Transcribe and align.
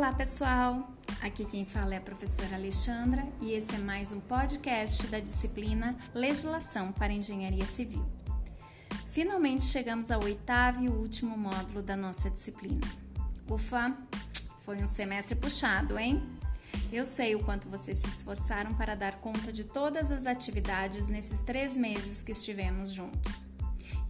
Olá, 0.00 0.14
pessoal! 0.14 0.90
Aqui 1.20 1.44
quem 1.44 1.66
fala 1.66 1.92
é 1.92 1.98
a 1.98 2.00
professora 2.00 2.54
Alexandra 2.54 3.22
e 3.38 3.52
esse 3.52 3.74
é 3.74 3.78
mais 3.78 4.10
um 4.10 4.18
podcast 4.18 5.06
da 5.08 5.20
disciplina 5.20 5.94
Legislação 6.14 6.90
para 6.90 7.12
Engenharia 7.12 7.66
Civil. 7.66 8.02
Finalmente 9.08 9.64
chegamos 9.64 10.10
ao 10.10 10.24
oitavo 10.24 10.82
e 10.82 10.88
último 10.88 11.36
módulo 11.36 11.82
da 11.82 11.98
nossa 11.98 12.30
disciplina. 12.30 12.80
Ufa, 13.46 13.94
foi 14.62 14.78
um 14.82 14.86
semestre 14.86 15.34
puxado, 15.34 15.98
hein? 15.98 16.26
Eu 16.90 17.04
sei 17.04 17.34
o 17.34 17.44
quanto 17.44 17.68
vocês 17.68 17.98
se 17.98 18.08
esforçaram 18.08 18.72
para 18.72 18.94
dar 18.94 19.20
conta 19.20 19.52
de 19.52 19.64
todas 19.64 20.10
as 20.10 20.24
atividades 20.24 21.08
nesses 21.08 21.42
três 21.42 21.76
meses 21.76 22.22
que 22.22 22.32
estivemos 22.32 22.90
juntos. 22.90 23.46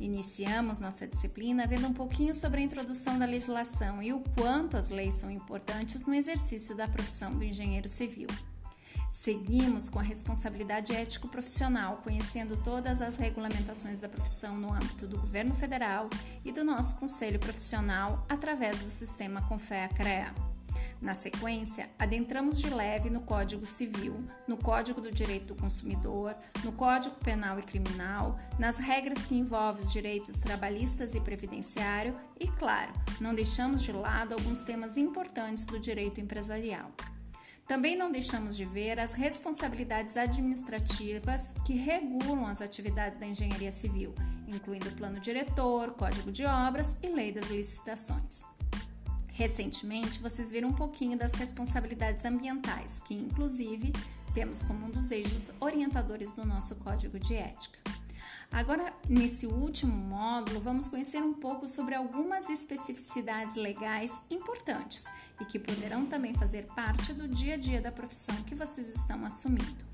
Iniciamos 0.00 0.80
nossa 0.80 1.06
disciplina 1.06 1.66
vendo 1.66 1.86
um 1.86 1.92
pouquinho 1.92 2.34
sobre 2.34 2.62
a 2.62 2.64
introdução 2.64 3.18
da 3.18 3.26
legislação 3.26 4.02
e 4.02 4.14
o 4.14 4.20
quanto 4.34 4.78
as 4.78 4.88
leis 4.88 5.14
são 5.14 5.30
importantes 5.30 6.06
no 6.06 6.14
exercício 6.14 6.74
da 6.74 6.88
profissão 6.88 7.32
do 7.32 7.44
engenheiro 7.44 7.86
civil. 7.86 8.26
Seguimos 9.10 9.90
com 9.90 9.98
a 9.98 10.02
responsabilidade 10.02 10.94
ético-profissional, 10.94 11.98
conhecendo 11.98 12.56
todas 12.56 13.02
as 13.02 13.16
regulamentações 13.16 13.98
da 13.98 14.08
profissão 14.08 14.56
no 14.56 14.72
âmbito 14.72 15.06
do 15.06 15.18
governo 15.18 15.52
federal 15.52 16.08
e 16.44 16.50
do 16.50 16.64
nosso 16.64 16.96
conselho 16.96 17.38
profissional 17.38 18.24
através 18.26 18.78
do 18.78 18.86
sistema 18.86 19.42
Confea-CREA. 19.48 20.49
Na 21.00 21.14
sequência, 21.14 21.88
adentramos 21.98 22.58
de 22.60 22.68
leve 22.68 23.08
no 23.08 23.22
Código 23.22 23.66
Civil, 23.66 24.18
no 24.46 24.58
Código 24.58 25.00
do 25.00 25.10
Direito 25.10 25.46
do 25.46 25.54
Consumidor, 25.54 26.36
no 26.62 26.72
Código 26.72 27.14
Penal 27.16 27.58
e 27.58 27.62
Criminal, 27.62 28.38
nas 28.58 28.76
regras 28.76 29.22
que 29.22 29.34
envolvem 29.34 29.82
os 29.82 29.90
direitos 29.90 30.40
trabalhistas 30.40 31.14
e 31.14 31.20
previdenciário 31.20 32.14
e, 32.38 32.46
claro, 32.46 32.92
não 33.18 33.34
deixamos 33.34 33.82
de 33.82 33.92
lado 33.92 34.34
alguns 34.34 34.62
temas 34.62 34.98
importantes 34.98 35.64
do 35.64 35.80
direito 35.80 36.20
empresarial. 36.20 36.92
Também 37.66 37.96
não 37.96 38.12
deixamos 38.12 38.54
de 38.54 38.66
ver 38.66 39.00
as 39.00 39.14
responsabilidades 39.14 40.18
administrativas 40.18 41.54
que 41.64 41.72
regulam 41.72 42.46
as 42.46 42.60
atividades 42.60 43.18
da 43.18 43.26
engenharia 43.26 43.72
civil, 43.72 44.12
incluindo 44.46 44.88
o 44.90 44.92
plano 44.92 45.18
diretor, 45.18 45.92
código 45.92 46.30
de 46.30 46.44
obras 46.44 46.96
e 47.02 47.08
lei 47.08 47.32
das 47.32 47.48
licitações. 47.48 48.44
Recentemente, 49.32 50.20
vocês 50.20 50.50
viram 50.50 50.68
um 50.68 50.74
pouquinho 50.74 51.16
das 51.16 51.34
responsabilidades 51.34 52.24
ambientais, 52.24 53.00
que 53.00 53.14
inclusive 53.14 53.92
temos 54.34 54.62
como 54.62 54.86
um 54.86 54.90
dos 54.90 55.10
eixos 55.10 55.52
orientadores 55.60 56.34
do 56.34 56.44
nosso 56.44 56.76
código 56.76 57.18
de 57.18 57.34
ética. 57.34 57.78
Agora, 58.52 58.92
nesse 59.08 59.46
último 59.46 59.96
módulo, 59.96 60.60
vamos 60.60 60.88
conhecer 60.88 61.22
um 61.22 61.32
pouco 61.32 61.68
sobre 61.68 61.94
algumas 61.94 62.48
especificidades 62.50 63.54
legais 63.54 64.20
importantes 64.28 65.06
e 65.40 65.44
que 65.44 65.58
poderão 65.58 66.04
também 66.04 66.34
fazer 66.34 66.66
parte 66.74 67.12
do 67.12 67.28
dia 67.28 67.54
a 67.54 67.56
dia 67.56 67.80
da 67.80 67.92
profissão 67.92 68.34
que 68.42 68.54
vocês 68.54 68.92
estão 68.92 69.24
assumindo. 69.24 69.84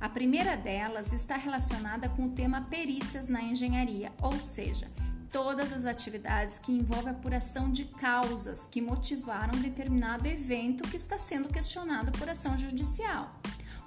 A 0.00 0.08
primeira 0.08 0.56
delas 0.56 1.12
está 1.12 1.36
relacionada 1.36 2.08
com 2.08 2.24
o 2.24 2.30
tema 2.30 2.62
perícias 2.62 3.28
na 3.28 3.42
engenharia, 3.42 4.10
ou 4.22 4.40
seja, 4.40 4.90
todas 5.30 5.72
as 5.72 5.84
atividades 5.84 6.58
que 6.58 6.72
envolvem 6.72 7.12
apuração 7.12 7.70
de 7.70 7.84
causas 7.84 8.66
que 8.66 8.80
motivaram 8.80 9.58
determinado 9.60 10.26
evento 10.26 10.88
que 10.88 10.96
está 10.96 11.18
sendo 11.18 11.48
questionado 11.48 12.12
por 12.12 12.28
ação 12.28 12.56
judicial. 12.58 13.30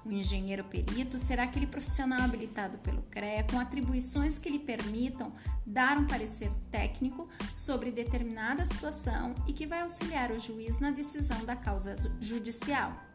O 0.06 0.12
engenheiro 0.12 0.66
perito 0.66 1.18
será 1.18 1.44
aquele 1.44 1.66
profissional 1.66 2.22
habilitado 2.22 2.78
pelo 2.80 3.04
CREA 3.04 3.46
com 3.50 3.58
atribuições 3.58 4.38
que 4.38 4.50
lhe 4.50 4.60
permitam 4.60 5.34
dar 5.66 5.98
um 5.98 6.06
parecer 6.06 6.52
técnico 6.70 7.30
sobre 7.52 7.90
determinada 7.90 8.66
situação 8.66 9.34
e 9.48 9.54
que 9.54 9.66
vai 9.66 9.82
auxiliar 9.82 10.32
o 10.32 10.40
juiz 10.40 10.82
na 10.82 10.92
decisão 10.92 11.46
da 11.46 11.56
causa 11.56 11.96
judicial. 12.20 13.13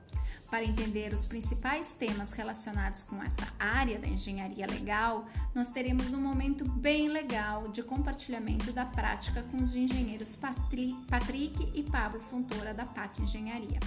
Para 0.51 0.65
entender 0.65 1.13
os 1.13 1.27
principais 1.27 1.93
temas 1.93 2.33
relacionados 2.33 3.03
com 3.03 3.23
essa 3.23 3.47
área 3.59 3.99
da 3.99 4.09
engenharia 4.09 4.67
legal, 4.67 5.27
nós 5.55 5.71
teremos 5.71 6.15
um 6.15 6.21
momento 6.21 6.65
bem 6.65 7.09
legal 7.09 7.69
de 7.69 7.83
compartilhamento 7.83 8.73
da 8.73 8.87
prática 8.87 9.43
com 9.51 9.59
os 9.59 9.75
engenheiros 9.75 10.35
Patrick 10.37 11.71
e 11.75 11.83
Pablo 11.83 12.19
Fontoura 12.19 12.73
da 12.73 12.87
PAC 12.87 13.21
Engenharia. 13.23 13.79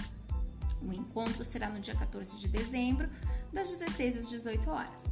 O 0.80 0.92
encontro 0.92 1.44
será 1.44 1.68
no 1.68 1.80
dia 1.80 1.96
14 1.96 2.38
de 2.38 2.46
dezembro, 2.46 3.08
das 3.52 3.68
16 3.70 4.18
às 4.18 4.30
18 4.30 4.70
horas. 4.70 5.02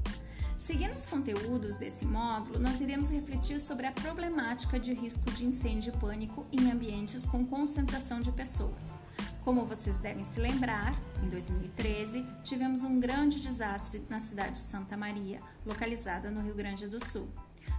Seguindo 0.57 0.95
os 0.95 1.05
conteúdos 1.05 1.79
desse 1.79 2.05
módulo, 2.05 2.61
nós 2.61 2.81
iremos 2.81 3.09
refletir 3.09 3.61
sobre 3.61 3.87
a 3.87 3.93
problemática 3.93 4.79
de 4.79 4.93
risco 4.93 5.31
de 5.33 5.47
incêndio 5.47 5.93
e 5.93 5.99
pânico 5.99 6.47
em 6.53 6.71
ambientes 6.71 7.27
com 7.27 7.45
concentração 7.45 8.21
de 8.21 8.31
pessoas. 8.31 8.95
Como 9.51 9.67
vocês 9.67 9.99
devem 9.99 10.25
se 10.25 10.39
lembrar, 10.39 10.95
em 11.25 11.29
2013 11.29 12.25
tivemos 12.45 12.85
um 12.85 13.01
grande 13.01 13.41
desastre 13.41 14.01
na 14.09 14.21
cidade 14.21 14.53
de 14.53 14.59
Santa 14.61 14.97
Maria, 14.97 15.41
localizada 15.67 16.31
no 16.31 16.41
Rio 16.41 16.55
Grande 16.55 16.87
do 16.87 17.05
Sul. 17.05 17.29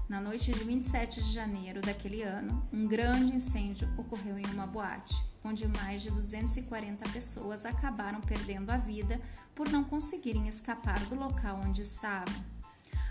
Na 0.10 0.20
noite 0.20 0.52
de 0.52 0.62
27 0.66 1.24
de 1.24 1.32
janeiro 1.32 1.80
daquele 1.80 2.24
ano, 2.24 2.62
um 2.74 2.86
grande 2.86 3.34
incêndio 3.34 3.88
ocorreu 3.98 4.38
em 4.38 4.46
uma 4.48 4.68
boate, 4.68 5.16
onde 5.46 5.66
mais 5.66 6.02
de 6.02 6.12
240 6.12 7.08
pessoas 7.08 7.66
acabaram 7.66 8.20
perdendo 8.20 8.70
a 8.70 8.76
vida 8.76 9.18
por 9.56 9.70
não 9.70 9.86
conseguirem 9.86 10.50
escapar 10.50 11.00
do 11.06 11.16
local 11.16 11.62
onde 11.66 11.84
estavam. 11.84 12.36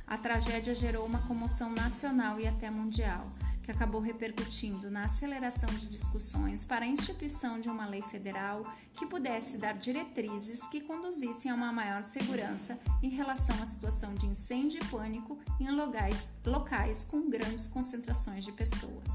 A 0.06 0.18
tragédia 0.18 0.74
gerou 0.74 1.06
uma 1.06 1.20
comoção 1.20 1.72
nacional 1.72 2.38
e 2.38 2.46
até 2.46 2.70
mundial, 2.70 3.26
que 3.70 3.76
acabou 3.76 4.00
repercutindo 4.00 4.90
na 4.90 5.04
aceleração 5.04 5.68
de 5.68 5.86
discussões 5.86 6.64
para 6.64 6.84
a 6.84 6.88
instituição 6.88 7.60
de 7.60 7.68
uma 7.68 7.86
lei 7.86 8.02
federal 8.02 8.66
que 8.92 9.06
pudesse 9.06 9.56
dar 9.58 9.74
diretrizes 9.74 10.66
que 10.66 10.80
conduzissem 10.80 11.52
a 11.52 11.54
uma 11.54 11.72
maior 11.72 12.02
segurança 12.02 12.80
em 13.00 13.10
relação 13.10 13.54
à 13.62 13.66
situação 13.66 14.12
de 14.14 14.26
incêndio 14.26 14.80
e 14.82 14.84
pânico 14.86 15.38
em 15.60 15.70
locais, 15.70 16.32
locais 16.44 17.04
com 17.04 17.30
grandes 17.30 17.68
concentrações 17.68 18.44
de 18.44 18.50
pessoas. 18.50 19.08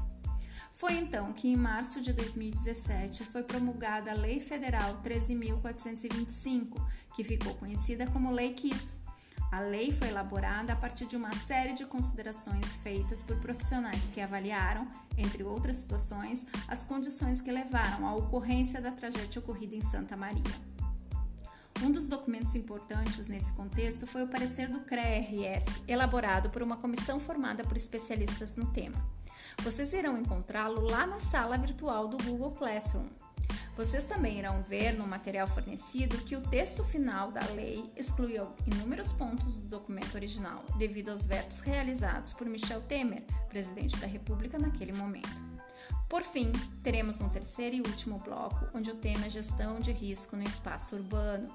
Foi 0.72 0.94
então 0.94 1.34
que, 1.34 1.48
em 1.48 1.56
março 1.56 2.00
de 2.00 2.14
2017, 2.14 3.24
foi 3.24 3.42
promulgada 3.42 4.10
a 4.10 4.14
Lei 4.14 4.40
Federal 4.40 5.02
13.425, 5.02 6.82
que 7.14 7.22
ficou 7.22 7.54
conhecida 7.56 8.06
como 8.06 8.30
Lei 8.30 8.54
KISS 8.54 9.05
a 9.50 9.60
lei 9.60 9.92
foi 9.92 10.08
elaborada 10.08 10.72
a 10.72 10.76
partir 10.76 11.06
de 11.06 11.16
uma 11.16 11.34
série 11.36 11.72
de 11.72 11.86
considerações 11.86 12.76
feitas 12.76 13.22
por 13.22 13.36
profissionais 13.36 14.08
que 14.08 14.20
avaliaram, 14.20 14.88
entre 15.16 15.42
outras 15.42 15.76
situações, 15.76 16.44
as 16.66 16.82
condições 16.84 17.40
que 17.40 17.50
levaram 17.50 18.06
à 18.06 18.14
ocorrência 18.14 18.80
da 18.80 18.90
tragédia 18.90 19.40
ocorrida 19.40 19.74
em 19.74 19.80
Santa 19.80 20.16
Maria. 20.16 20.76
Um 21.82 21.90
dos 21.90 22.08
documentos 22.08 22.54
importantes 22.54 23.28
nesse 23.28 23.52
contexto 23.52 24.06
foi 24.06 24.22
o 24.24 24.28
parecer 24.28 24.68
do 24.68 24.80
CREA-RS, 24.80 25.82
elaborado 25.86 26.48
por 26.50 26.62
uma 26.62 26.78
comissão 26.78 27.20
formada 27.20 27.62
por 27.62 27.76
especialistas 27.76 28.56
no 28.56 28.66
tema. 28.72 28.96
Vocês 29.62 29.92
irão 29.92 30.18
encontrá-lo 30.18 30.80
lá 30.80 31.06
na 31.06 31.20
sala 31.20 31.56
virtual 31.58 32.08
do 32.08 32.16
Google 32.24 32.52
Classroom. 32.52 33.06
Vocês 33.76 34.06
também 34.06 34.38
irão 34.38 34.62
ver 34.62 34.92
no 34.92 35.06
material 35.06 35.46
fornecido 35.46 36.16
que 36.24 36.34
o 36.34 36.40
texto 36.40 36.82
final 36.82 37.30
da 37.30 37.44
lei 37.54 37.84
exclui 37.94 38.40
inúmeros 38.66 39.12
pontos 39.12 39.54
do 39.54 39.68
documento 39.68 40.14
original, 40.14 40.64
devido 40.78 41.10
aos 41.10 41.26
vetos 41.26 41.60
realizados 41.60 42.32
por 42.32 42.46
Michel 42.46 42.80
Temer, 42.80 43.22
presidente 43.50 43.98
da 43.98 44.06
República 44.06 44.58
naquele 44.58 44.92
momento. 44.92 45.45
Por 46.08 46.22
fim, 46.22 46.52
teremos 46.84 47.20
um 47.20 47.28
terceiro 47.28 47.76
e 47.76 47.80
último 47.80 48.18
bloco, 48.20 48.68
onde 48.72 48.90
o 48.90 48.94
tema 48.94 49.26
é 49.26 49.30
gestão 49.30 49.80
de 49.80 49.90
risco 49.90 50.36
no 50.36 50.44
espaço 50.44 50.94
urbano, 50.94 51.52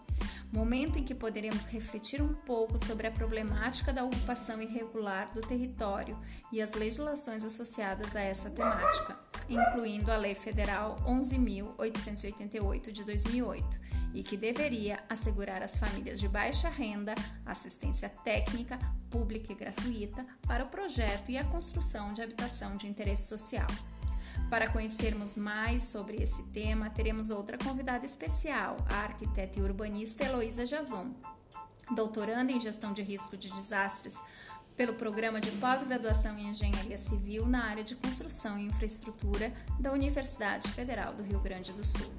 momento 0.51 0.99
em 0.99 1.03
que 1.03 1.15
poderemos 1.15 1.65
refletir 1.65 2.21
um 2.21 2.33
pouco 2.33 2.77
sobre 2.85 3.07
a 3.07 3.11
problemática 3.11 3.93
da 3.93 4.03
ocupação 4.03 4.61
irregular 4.61 5.33
do 5.33 5.39
território 5.39 6.17
e 6.51 6.61
as 6.61 6.73
legislações 6.73 7.45
associadas 7.45 8.13
a 8.13 8.19
essa 8.19 8.49
temática, 8.49 9.17
incluindo 9.47 10.11
a 10.11 10.17
Lei 10.17 10.35
Federal 10.35 10.97
11.888 11.05 12.91
de 12.91 13.05
2008 13.05 13.91
e 14.13 14.21
que 14.21 14.35
deveria 14.35 14.99
assegurar 15.09 15.63
às 15.63 15.77
famílias 15.77 16.19
de 16.19 16.27
baixa 16.27 16.67
renda 16.67 17.15
assistência 17.45 18.09
técnica, 18.09 18.77
pública 19.09 19.53
e 19.53 19.55
gratuita 19.55 20.25
para 20.45 20.65
o 20.65 20.67
projeto 20.67 21.29
e 21.29 21.37
a 21.37 21.45
construção 21.45 22.13
de 22.13 22.21
habitação 22.21 22.75
de 22.75 22.87
interesse 22.87 23.29
social. 23.29 23.67
Para 24.51 24.69
conhecermos 24.69 25.37
mais 25.37 25.83
sobre 25.83 26.21
esse 26.21 26.43
tema, 26.47 26.89
teremos 26.89 27.29
outra 27.29 27.57
convidada 27.57 28.05
especial, 28.05 28.85
a 28.89 29.03
arquiteta 29.03 29.57
e 29.57 29.61
urbanista 29.61 30.25
Heloísa 30.25 30.65
Jazon, 30.65 31.11
doutoranda 31.95 32.51
em 32.51 32.59
gestão 32.59 32.91
de 32.91 33.01
risco 33.01 33.37
de 33.37 33.49
desastres 33.49 34.21
pelo 34.75 34.95
programa 34.95 35.39
de 35.39 35.49
pós-graduação 35.51 36.37
em 36.37 36.49
Engenharia 36.49 36.97
Civil 36.97 37.45
na 37.45 37.63
área 37.63 37.81
de 37.81 37.95
construção 37.95 38.59
e 38.59 38.65
infraestrutura 38.65 39.53
da 39.79 39.93
Universidade 39.93 40.69
Federal 40.69 41.13
do 41.13 41.23
Rio 41.23 41.39
Grande 41.39 41.71
do 41.71 41.85
Sul. 41.85 42.11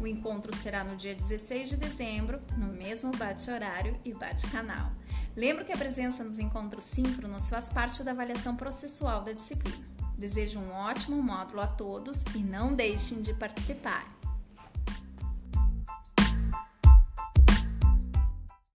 O 0.00 0.06
encontro 0.08 0.56
será 0.56 0.82
no 0.82 0.96
dia 0.96 1.14
16 1.14 1.68
de 1.68 1.76
dezembro, 1.76 2.42
no 2.56 2.66
mesmo 2.72 3.12
bate-horário 3.16 3.96
e 4.04 4.12
bate-canal. 4.12 4.90
Lembro 5.36 5.64
que 5.64 5.72
a 5.72 5.78
presença 5.78 6.24
nos 6.24 6.40
encontros 6.40 6.86
síncronos 6.86 7.48
faz 7.48 7.70
parte 7.70 8.02
da 8.02 8.10
avaliação 8.10 8.56
processual 8.56 9.22
da 9.22 9.32
disciplina. 9.32 9.97
Desejo 10.18 10.58
um 10.58 10.72
ótimo 10.72 11.22
módulo 11.22 11.60
a 11.60 11.66
todos 11.68 12.24
e 12.34 12.38
não 12.38 12.74
deixem 12.74 13.20
de 13.20 13.32
participar. 13.32 14.17